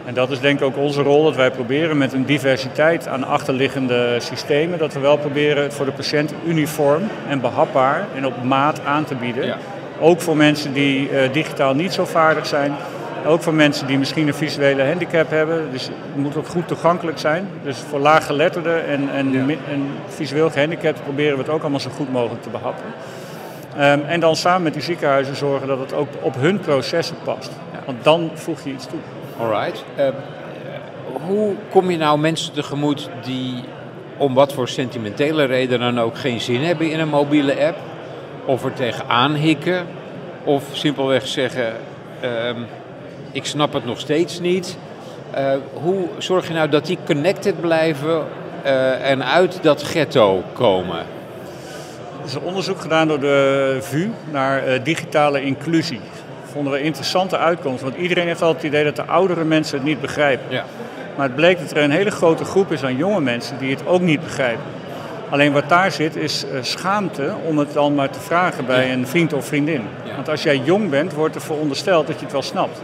en 0.04 0.14
dat 0.14 0.30
is 0.30 0.40
denk 0.40 0.58
ik 0.58 0.64
ook 0.64 0.76
onze 0.76 1.02
rol, 1.02 1.24
dat 1.24 1.36
wij 1.36 1.50
proberen 1.50 1.98
met 1.98 2.12
een 2.12 2.24
diversiteit 2.24 3.08
aan 3.08 3.24
achterliggende 3.24 4.16
systemen, 4.18 4.78
dat 4.78 4.92
we 4.92 5.00
wel 5.00 5.16
proberen 5.16 5.62
het 5.62 5.74
voor 5.74 5.84
de 5.84 5.92
patiënt 5.92 6.32
uniform 6.46 7.02
en 7.28 7.40
behapbaar 7.40 8.06
en 8.16 8.26
op 8.26 8.42
maat 8.42 8.80
aan 8.84 9.04
te 9.04 9.14
bieden. 9.14 9.46
Ja. 9.46 9.56
Ook 10.00 10.20
voor 10.20 10.36
mensen 10.36 10.72
die 10.72 11.10
uh, 11.10 11.32
digitaal 11.32 11.74
niet 11.74 11.92
zo 11.92 12.04
vaardig 12.04 12.46
zijn. 12.46 12.72
Ook 13.26 13.42
voor 13.42 13.54
mensen 13.54 13.86
die 13.86 13.98
misschien 13.98 14.26
een 14.26 14.34
visuele 14.34 14.84
handicap 14.84 15.30
hebben. 15.30 15.68
Dus 15.72 15.84
het 15.84 16.16
moet 16.16 16.36
ook 16.36 16.46
goed 16.46 16.68
toegankelijk 16.68 17.18
zijn. 17.18 17.48
Dus 17.62 17.78
voor 17.78 17.98
laaggeletterden 17.98 18.86
en, 18.86 19.08
en, 19.14 19.32
ja. 19.32 19.54
en 19.70 19.86
visueel 20.08 20.50
gehandicapten 20.50 21.04
proberen 21.04 21.36
we 21.36 21.42
het 21.42 21.52
ook 21.52 21.60
allemaal 21.60 21.80
zo 21.80 21.90
goed 21.90 22.12
mogelijk 22.12 22.42
te 22.42 22.50
behappen. 22.50 22.84
Um, 23.78 24.04
en 24.06 24.20
dan 24.20 24.36
samen 24.36 24.62
met 24.62 24.72
die 24.72 24.82
ziekenhuizen 24.82 25.36
zorgen 25.36 25.68
dat 25.68 25.78
het 25.78 25.94
ook 25.94 26.08
op 26.20 26.34
hun 26.34 26.60
processen 26.60 27.16
past. 27.24 27.50
Want 27.84 28.04
dan 28.04 28.30
voeg 28.34 28.64
je 28.64 28.70
iets 28.70 28.86
toe. 28.86 28.98
Alright. 29.40 29.84
Uh, 29.98 30.08
hoe 31.26 31.54
kom 31.70 31.90
je 31.90 31.96
nou 31.96 32.18
mensen 32.18 32.52
tegemoet 32.52 33.08
die 33.24 33.54
om 34.16 34.34
wat 34.34 34.52
voor 34.52 34.68
sentimentele 34.68 35.44
reden 35.44 35.80
dan 35.80 36.00
ook 36.00 36.18
geen 36.18 36.40
zin 36.40 36.60
hebben 36.60 36.90
in 36.90 37.00
een 37.00 37.08
mobiele 37.08 37.66
app? 37.66 37.76
Of 38.44 38.64
er 38.64 38.72
tegenaan 38.72 39.34
hikken? 39.34 39.86
Of 40.44 40.64
simpelweg 40.72 41.26
zeggen, 41.26 41.72
uh, 42.24 42.56
ik 43.32 43.44
snap 43.44 43.72
het 43.72 43.84
nog 43.84 43.98
steeds 43.98 44.40
niet. 44.40 44.78
Uh, 45.34 45.52
hoe 45.72 46.08
zorg 46.18 46.48
je 46.48 46.54
nou 46.54 46.68
dat 46.68 46.86
die 46.86 46.98
connected 47.06 47.60
blijven 47.60 48.24
uh, 48.64 49.10
en 49.10 49.24
uit 49.24 49.62
dat 49.62 49.82
ghetto 49.82 50.42
komen? 50.52 50.98
Er 52.20 52.26
is 52.26 52.38
onderzoek 52.38 52.80
gedaan 52.80 53.08
door 53.08 53.20
de 53.20 53.78
VU 53.80 54.10
naar 54.30 54.82
digitale 54.82 55.42
inclusie 55.42 56.00
vonden 56.52 56.72
we 56.72 56.82
interessante 56.82 57.38
uitkomst. 57.38 57.82
Want 57.82 57.96
iedereen 57.96 58.26
heeft 58.26 58.42
altijd 58.42 58.62
het 58.62 58.72
idee 58.72 58.84
dat 58.84 58.96
de 58.96 59.04
oudere 59.12 59.44
mensen 59.44 59.76
het 59.76 59.86
niet 59.86 60.00
begrijpen. 60.00 60.46
Ja. 60.48 60.64
Maar 61.16 61.26
het 61.26 61.36
bleek 61.36 61.58
dat 61.58 61.70
er 61.70 61.82
een 61.82 61.90
hele 61.90 62.10
grote 62.10 62.44
groep 62.44 62.72
is 62.72 62.84
aan 62.84 62.96
jonge 62.96 63.20
mensen 63.20 63.58
die 63.58 63.70
het 63.70 63.86
ook 63.86 64.00
niet 64.00 64.20
begrijpen. 64.20 64.62
Alleen 65.30 65.52
wat 65.52 65.68
daar 65.68 65.90
zit 65.90 66.16
is 66.16 66.44
uh, 66.44 66.58
schaamte 66.62 67.34
om 67.46 67.58
het 67.58 67.72
dan 67.72 67.94
maar 67.94 68.10
te 68.10 68.20
vragen 68.20 68.66
bij 68.66 68.86
Ja. 68.86 68.92
een 68.92 69.06
vriend 69.06 69.32
of 69.32 69.46
vriendin. 69.46 69.82
Ja. 70.04 70.14
Want 70.14 70.28
als 70.28 70.42
jij 70.42 70.56
jong 70.56 70.90
bent, 70.90 71.12
wordt 71.14 71.34
er 71.34 71.40
verondersteld 71.40 72.06
dat 72.06 72.16
je 72.16 72.22
het 72.22 72.32
wel 72.32 72.42
snapt. 72.42 72.80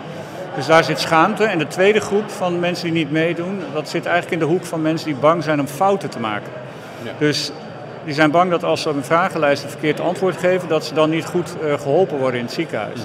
Dus 0.56 0.66
daar 0.66 0.84
zit 0.84 1.00
schaamte. 1.00 1.44
En 1.44 1.58
de 1.58 1.66
tweede 1.66 2.00
groep 2.00 2.30
van 2.30 2.60
mensen 2.60 2.84
die 2.84 2.92
niet 2.94 3.10
meedoen, 3.12 3.60
dat 3.72 3.88
zit 3.88 4.06
eigenlijk 4.06 4.42
in 4.42 4.48
de 4.48 4.54
hoek 4.54 4.64
van 4.64 4.82
mensen 4.82 5.06
die 5.06 5.16
bang 5.16 5.42
zijn 5.42 5.60
om 5.60 5.66
fouten 5.66 6.10
te 6.10 6.20
maken. 6.20 6.52
Ja. 7.02 7.10
Dus 7.18 7.50
die 8.04 8.14
zijn 8.14 8.30
bang 8.30 8.50
dat 8.50 8.64
als 8.64 8.82
ze 8.82 8.88
op 8.88 8.96
een 8.96 9.04
vragenlijst 9.04 9.62
een 9.62 9.70
verkeerd 9.70 10.00
antwoord 10.00 10.36
geven, 10.36 10.68
dat 10.68 10.84
ze 10.84 10.94
dan 10.94 11.10
niet 11.10 11.24
goed 11.24 11.56
eh, 11.62 11.72
geholpen 11.80 12.18
worden 12.18 12.38
in 12.40 12.44
het 12.46 12.54
ziekenhuis. 12.54 13.00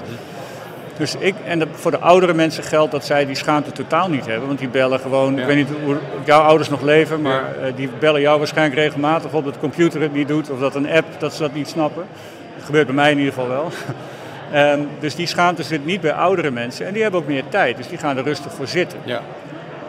Dus 1.02 1.14
ik, 1.18 1.34
en 1.44 1.58
dat- 1.58 1.68
voor 1.72 1.90
de 1.90 1.98
oudere 1.98 2.34
mensen 2.34 2.64
geldt 2.64 2.92
dat 2.92 3.04
zij 3.04 3.26
die 3.26 3.34
schaamte 3.34 3.72
totaal 3.72 4.08
niet 4.08 4.26
hebben. 4.26 4.46
Want 4.46 4.58
die 4.58 4.68
bellen 4.68 5.00
gewoon, 5.00 5.34
Ja. 5.34 5.40
ik 5.40 5.46
weet 5.46 5.56
niet 5.56 5.68
hoe 5.84 5.96
jouw 6.24 6.40
ouders 6.40 6.68
nog 6.68 6.80
leven, 6.82 7.22
maar 7.22 7.42
eh, 7.62 7.72
die 7.76 7.88
bellen 7.98 8.20
jou 8.20 8.38
waarschijnlijk 8.38 8.80
regelmatig 8.80 9.32
op 9.32 9.44
dat 9.44 9.54
de 9.54 9.60
computer 9.60 10.00
het 10.00 10.12
niet 10.14 10.28
doet 10.28 10.50
of 10.50 10.58
dat 10.58 10.74
een 10.74 10.90
app, 10.90 11.06
dat 11.18 11.34
ze 11.34 11.42
dat 11.42 11.54
niet 11.54 11.68
snappen. 11.68 12.04
Dat 12.56 12.64
gebeurt 12.64 12.86
bij 12.86 12.94
mij 12.94 13.10
in 13.10 13.18
ieder 13.18 13.32
geval 13.32 13.48
wel. 13.48 13.68
Ehm, 14.52 14.80
dus 15.00 15.14
die 15.14 15.26
schaamte 15.26 15.62
zit 15.62 15.84
niet 15.84 16.00
bij 16.00 16.12
oudere 16.12 16.50
mensen 16.50 16.86
en 16.86 16.92
die 16.92 17.02
hebben 17.02 17.20
ook 17.20 17.26
meer 17.26 17.44
tijd, 17.48 17.76
dus 17.76 17.88
die 17.88 17.98
gaan 17.98 18.16
er 18.16 18.24
rustig 18.24 18.52
voor 18.54 18.66
zitten. 18.66 18.98
Ja. 19.04 19.20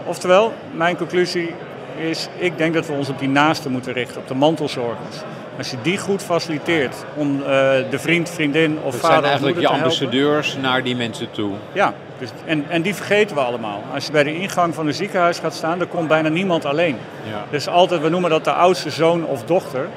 Oftewel, 0.06 0.54
mijn 0.72 0.98
conclusie 0.98 1.54
is, 1.98 2.28
ik 2.38 2.58
denk 2.58 2.74
dat 2.74 2.88
we 2.88 2.94
ons 2.94 3.10
op 3.10 3.20
die 3.20 3.30
naasten 3.30 3.72
moeten 3.72 3.94
richten, 3.94 4.22
op 4.22 4.28
de 4.28 4.36
mantelzorgers. 4.36 5.16
Als 5.58 5.72
je 5.72 5.78
die 5.82 5.98
goed 5.98 6.22
faciliteert 6.24 6.96
om 7.16 7.40
eh, 7.40 7.46
de 7.90 8.00
vriend, 8.00 8.30
vriendin 8.30 8.78
of 8.84 8.92
Dat 8.92 9.02
vader 9.02 9.16
zijn 9.16 9.24
eigenlijk 9.24 9.56
je 9.56 9.62
helpen. 9.62 9.82
ambassadeurs 9.84 10.58
naar 10.62 10.84
die 10.84 10.96
mensen 10.96 11.32
toe. 11.32 11.52
Ja, 11.74 11.94
dus, 12.20 12.30
en, 12.46 12.66
en 12.70 12.82
die 12.82 12.96
vergeten 12.96 13.36
we 13.36 13.42
allemaal. 13.42 13.84
Als 13.94 14.06
je 14.06 14.12
bij 14.12 14.24
de 14.24 14.36
ingang 14.36 14.76
van 14.76 14.88
een 14.88 14.94
ziekenhuis 14.94 15.40
gaat 15.40 15.54
staan, 15.54 15.78
dan 15.78 15.88
komt 15.88 16.08
bijna 16.08 16.30
niemand 16.30 16.66
alleen. 16.66 16.98
Ja. 17.30 17.46
Dus 17.50 17.68
altijd, 17.68 18.02
we 18.02 18.10
noemen 18.10 18.30
dat 18.30 18.44
de 18.44 18.52
oudste 18.54 18.90
zoon 18.90 19.26
of 19.26 19.44
dochter. 19.44 19.88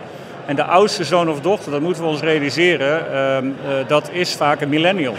En 0.47 0.57
de 0.57 0.65
oudste 0.65 1.05
zoon 1.05 1.31
of 1.31 1.41
dochter, 1.41 1.73
dat 1.73 1.81
moeten 1.81 2.03
we 2.03 2.09
ons 2.09 2.21
realiseren, 2.21 3.13
ehm, 3.13 3.47
eh, 3.47 3.89
dat 3.89 4.11
is 4.13 4.35
vaak 4.35 4.61
een 4.61 4.69
millennial. 4.69 5.15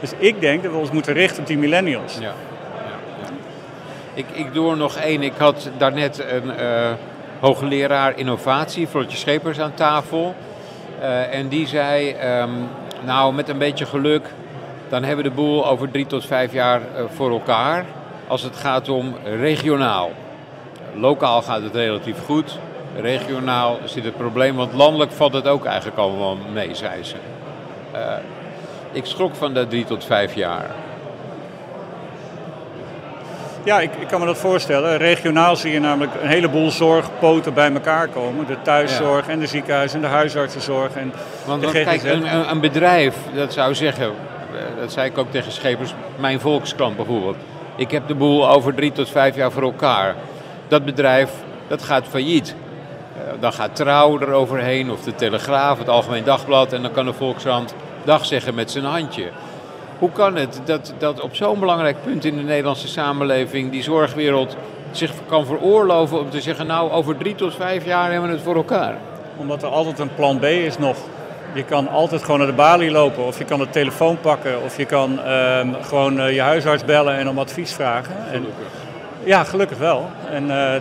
Dus 0.00 0.10
ik 0.18 0.40
denk 0.40 0.62
dat 0.62 0.72
we 0.72 0.78
ons 0.78 0.90
moeten 0.90 1.12
richten 1.12 1.40
op 1.40 1.46
die 1.46 1.58
millennials. 1.58 2.18
Ja. 2.20 2.32
Ik, 4.18 4.26
ik 4.32 4.52
doe 4.52 4.70
er 4.70 4.76
nog 4.76 4.96
één. 4.96 5.22
Ik 5.22 5.36
had 5.36 5.70
daarnet 5.76 6.24
een 6.30 6.56
eh, 6.56 6.90
hoogleraar 7.40 8.18
innovatie, 8.18 8.86
Floortje 8.86 9.16
Schepers, 9.16 9.60
aan 9.60 9.74
tafel. 9.74 10.34
Eh, 11.00 11.34
en 11.34 11.48
die 11.48 11.66
zei, 11.66 12.10
ehm, 12.10 12.50
nou 13.04 13.34
met 13.34 13.48
een 13.48 13.58
beetje 13.58 13.86
geluk, 13.86 14.26
dan 14.88 15.04
hebben 15.04 15.24
we 15.24 15.30
de 15.30 15.36
boel 15.36 15.68
over 15.68 15.90
drie 15.90 16.06
tot 16.06 16.26
vijf 16.26 16.52
jaar 16.52 16.80
eh, 16.80 17.04
voor 17.14 17.30
elkaar. 17.30 17.84
Als 18.26 18.42
het 18.42 18.56
gaat 18.56 18.88
om 18.88 19.16
regionaal. 19.24 20.10
Lokaal 20.94 21.42
gaat 21.42 21.62
het 21.62 21.74
relatief 21.74 22.24
goed. 22.24 22.58
Regionaal 23.00 23.78
zit 23.84 24.04
het 24.04 24.16
probleem, 24.16 24.56
want 24.56 24.72
landelijk 24.72 25.12
valt 25.12 25.32
het 25.32 25.48
ook 25.48 25.64
eigenlijk 25.64 25.98
allemaal 25.98 26.36
mee, 26.52 26.74
zei 26.74 27.04
ze. 27.04 27.16
Ik 28.92 29.04
schrok 29.04 29.34
van 29.34 29.54
de 29.54 29.66
drie 29.66 29.84
tot 29.84 30.04
vijf 30.04 30.34
jaar. 30.34 30.70
Ja, 33.64 33.80
ik, 33.80 33.90
ik 34.00 34.08
kan 34.08 34.20
me 34.20 34.26
dat 34.26 34.38
voorstellen. 34.38 34.96
Regionaal 34.96 35.56
zie 35.56 35.72
je 35.72 35.80
namelijk 35.80 36.12
een 36.22 36.28
heleboel 36.28 36.70
zorgpoten 36.70 37.54
bij 37.54 37.72
elkaar 37.72 38.08
komen. 38.08 38.46
De 38.46 38.56
thuiszorg 38.62 39.28
en 39.28 39.38
de 39.38 39.46
ziekenhuis 39.46 39.94
en 39.94 40.00
de 40.00 40.06
huisartsenzorg. 40.06 40.94
En 40.94 41.12
Want, 41.46 41.60
de 41.62 41.70
kijk, 41.70 42.02
een- 42.02 42.50
een 42.50 42.60
bedrijf, 42.60 43.14
dat 43.34 43.52
zou 43.52 43.74
zeggen, 43.74 44.04
eh, 44.06 44.80
dat 44.80 44.92
zei 44.92 45.10
ik 45.10 45.18
ook 45.18 45.30
tegen 45.30 45.52
schepers, 45.52 45.94
mijn 46.16 46.40
Volkskrant 46.40 46.96
bijvoorbeeld. 46.96 47.36
Ik 47.76 47.90
heb 47.90 48.08
de 48.08 48.14
boel 48.14 48.48
over 48.50 48.74
drie 48.74 48.92
tot 48.92 49.08
vijf 49.10 49.34
jaar 49.36 49.50
voor 49.52 49.62
elkaar. 49.62 50.14
Dat 50.68 50.84
bedrijf, 50.84 51.30
dat 51.68 51.82
gaat 51.82 52.04
failliet. 52.08 52.54
Eh, 53.16 53.32
Dan 53.40 53.52
gaat 53.52 53.76
Trouw 53.76 54.20
eroverheen, 54.20 54.90
of 54.90 55.00
de 55.02 55.14
Telegraaf, 55.14 55.78
het 55.78 55.88
Algemeen 55.88 56.24
Dagblad. 56.24 56.72
En 56.72 56.82
dan 56.82 56.92
kan 56.92 57.04
de 57.04 57.12
Volkskrant 57.12 57.74
dag 58.04 58.26
zeggen 58.26 58.54
met 58.54 58.70
zijn 58.70 58.84
handje. 58.84 59.24
Hoe 59.98 60.10
kan 60.10 60.36
het 60.36 60.60
dat, 60.64 60.94
dat 60.98 61.20
op 61.20 61.34
zo'n 61.34 61.58
belangrijk 61.58 61.96
punt 62.04 62.24
in 62.24 62.36
de 62.36 62.42
Nederlandse 62.42 62.88
samenleving 62.88 63.70
die 63.70 63.82
zorgwereld 63.82 64.56
zich 64.90 65.12
kan 65.26 65.46
veroorloven 65.46 66.20
om 66.20 66.30
te 66.30 66.40
zeggen, 66.40 66.66
nou 66.66 66.90
over 66.90 67.16
drie 67.16 67.34
tot 67.34 67.54
vijf 67.54 67.84
jaar 67.84 68.10
hebben 68.10 68.28
we 68.28 68.34
het 68.34 68.44
voor 68.44 68.56
elkaar. 68.56 68.94
Omdat 69.36 69.62
er 69.62 69.68
altijd 69.68 69.98
een 69.98 70.14
plan 70.14 70.38
B 70.38 70.44
is 70.44 70.78
nog. 70.78 70.96
Je 71.52 71.64
kan 71.64 71.88
altijd 71.88 72.22
gewoon 72.22 72.38
naar 72.38 72.48
de 72.48 72.52
balie 72.52 72.90
lopen, 72.90 73.26
of 73.26 73.38
je 73.38 73.44
kan 73.44 73.58
de 73.58 73.70
telefoon 73.70 74.20
pakken, 74.20 74.62
of 74.62 74.76
je 74.76 74.84
kan 74.84 75.20
ehm, 75.20 75.68
gewoon 75.82 76.20
eh, 76.20 76.34
je 76.34 76.40
huisarts 76.40 76.84
bellen 76.84 77.16
en 77.16 77.28
om 77.28 77.38
advies 77.38 77.72
vragen. 77.72 78.14
En, 78.32 78.46
ja, 79.24 79.44
gelukkig 79.44 79.78
wel. 79.78 80.08
En 80.30 80.50
eh, 80.50 80.80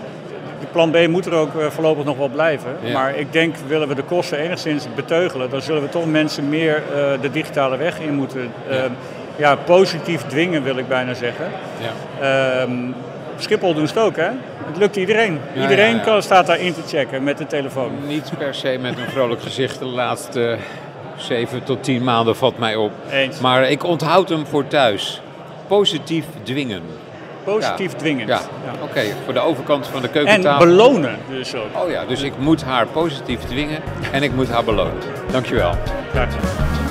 de 0.59 0.65
plan 0.71 0.91
B 0.91 1.07
moet 1.07 1.25
er 1.25 1.33
ook 1.33 1.55
eh, 1.55 1.67
voorlopig 1.69 2.05
nog 2.05 2.17
wel 2.17 2.29
blijven. 2.29 2.77
Ja. 2.83 2.93
Maar 2.93 3.17
ik 3.17 3.33
denk, 3.33 3.55
willen 3.67 3.87
we 3.87 3.95
de 3.95 4.03
kosten 4.03 4.37
enigszins 4.37 4.87
beteugelen, 4.95 5.49
dan 5.49 5.61
zullen 5.61 5.81
we 5.81 5.89
toch 5.89 6.05
mensen 6.05 6.49
meer 6.49 6.75
eh, 6.75 7.21
de 7.21 7.31
digitale 7.31 7.77
weg 7.77 7.99
in 7.99 8.13
moeten. 8.13 8.51
ehm, 8.69 8.91
ja, 9.35 9.55
positief 9.55 10.21
dwingen 10.21 10.63
wil 10.63 10.77
ik 10.77 10.87
bijna 10.87 11.13
zeggen. 11.13 11.51
Ja. 11.79 12.61
Ehm, 12.61 12.87
op 13.33 13.41
Schiphol 13.41 13.73
doen 13.73 13.87
ze 13.87 13.93
het 13.93 14.03
ook, 14.03 14.15
hè? 14.15 14.29
Het 14.65 14.77
lukt 14.77 14.95
iedereen. 14.95 15.39
Ja, 15.53 15.61
iedereen 15.61 15.89
ja, 15.89 15.95
ja. 15.95 16.03
Kan, 16.03 16.21
staat 16.21 16.47
daar 16.47 16.59
in 16.59 16.73
te 16.73 16.81
checken 16.87 17.23
met 17.23 17.37
de 17.37 17.47
telefoon. 17.47 17.91
Niet 18.07 18.31
per 18.37 18.55
se 18.55 18.77
met 18.81 18.97
een 18.97 19.09
vrolijk 19.09 19.41
gezicht 19.41 19.79
de 19.79 19.85
laatste 19.85 20.57
zeven 21.15 21.63
tot 21.63 21.83
tien 21.83 22.03
maanden 22.03 22.35
valt 22.35 22.57
mij 22.57 22.75
op. 22.75 22.91
Eens. 23.11 23.39
Maar 23.39 23.69
ik 23.69 23.83
onthoud 23.83 24.29
hem 24.29 24.45
voor 24.45 24.67
thuis. 24.67 25.21
Positief 25.67 26.25
dwingen. 26.43 26.81
Positief 27.54 27.94
dwingend. 27.94 28.27
Ja, 28.27 28.39
Ja. 28.66 28.72
oké. 28.84 29.01
Voor 29.25 29.34
de 29.34 29.39
overkant 29.39 29.88
van 29.88 30.01
de 30.01 30.08
En 30.08 30.13
keukentafel. 30.13 30.66
belonen 30.66 31.18
dus 31.30 31.56
ook. 31.56 31.84
Oh 31.84 31.89
ja, 31.92 32.06
dus 32.06 32.22
ik 32.22 32.34
moet 32.38 32.63
haar 32.63 32.88
positief 32.88 33.39
dwingen 33.39 33.82
en 34.12 34.24
ik 34.24 34.34
moet 34.34 34.50
haar 34.50 34.63
belonen. 34.63 34.94
Dankjewel. 35.32 35.72
Graag 36.12 36.34
gedaan. 36.34 36.87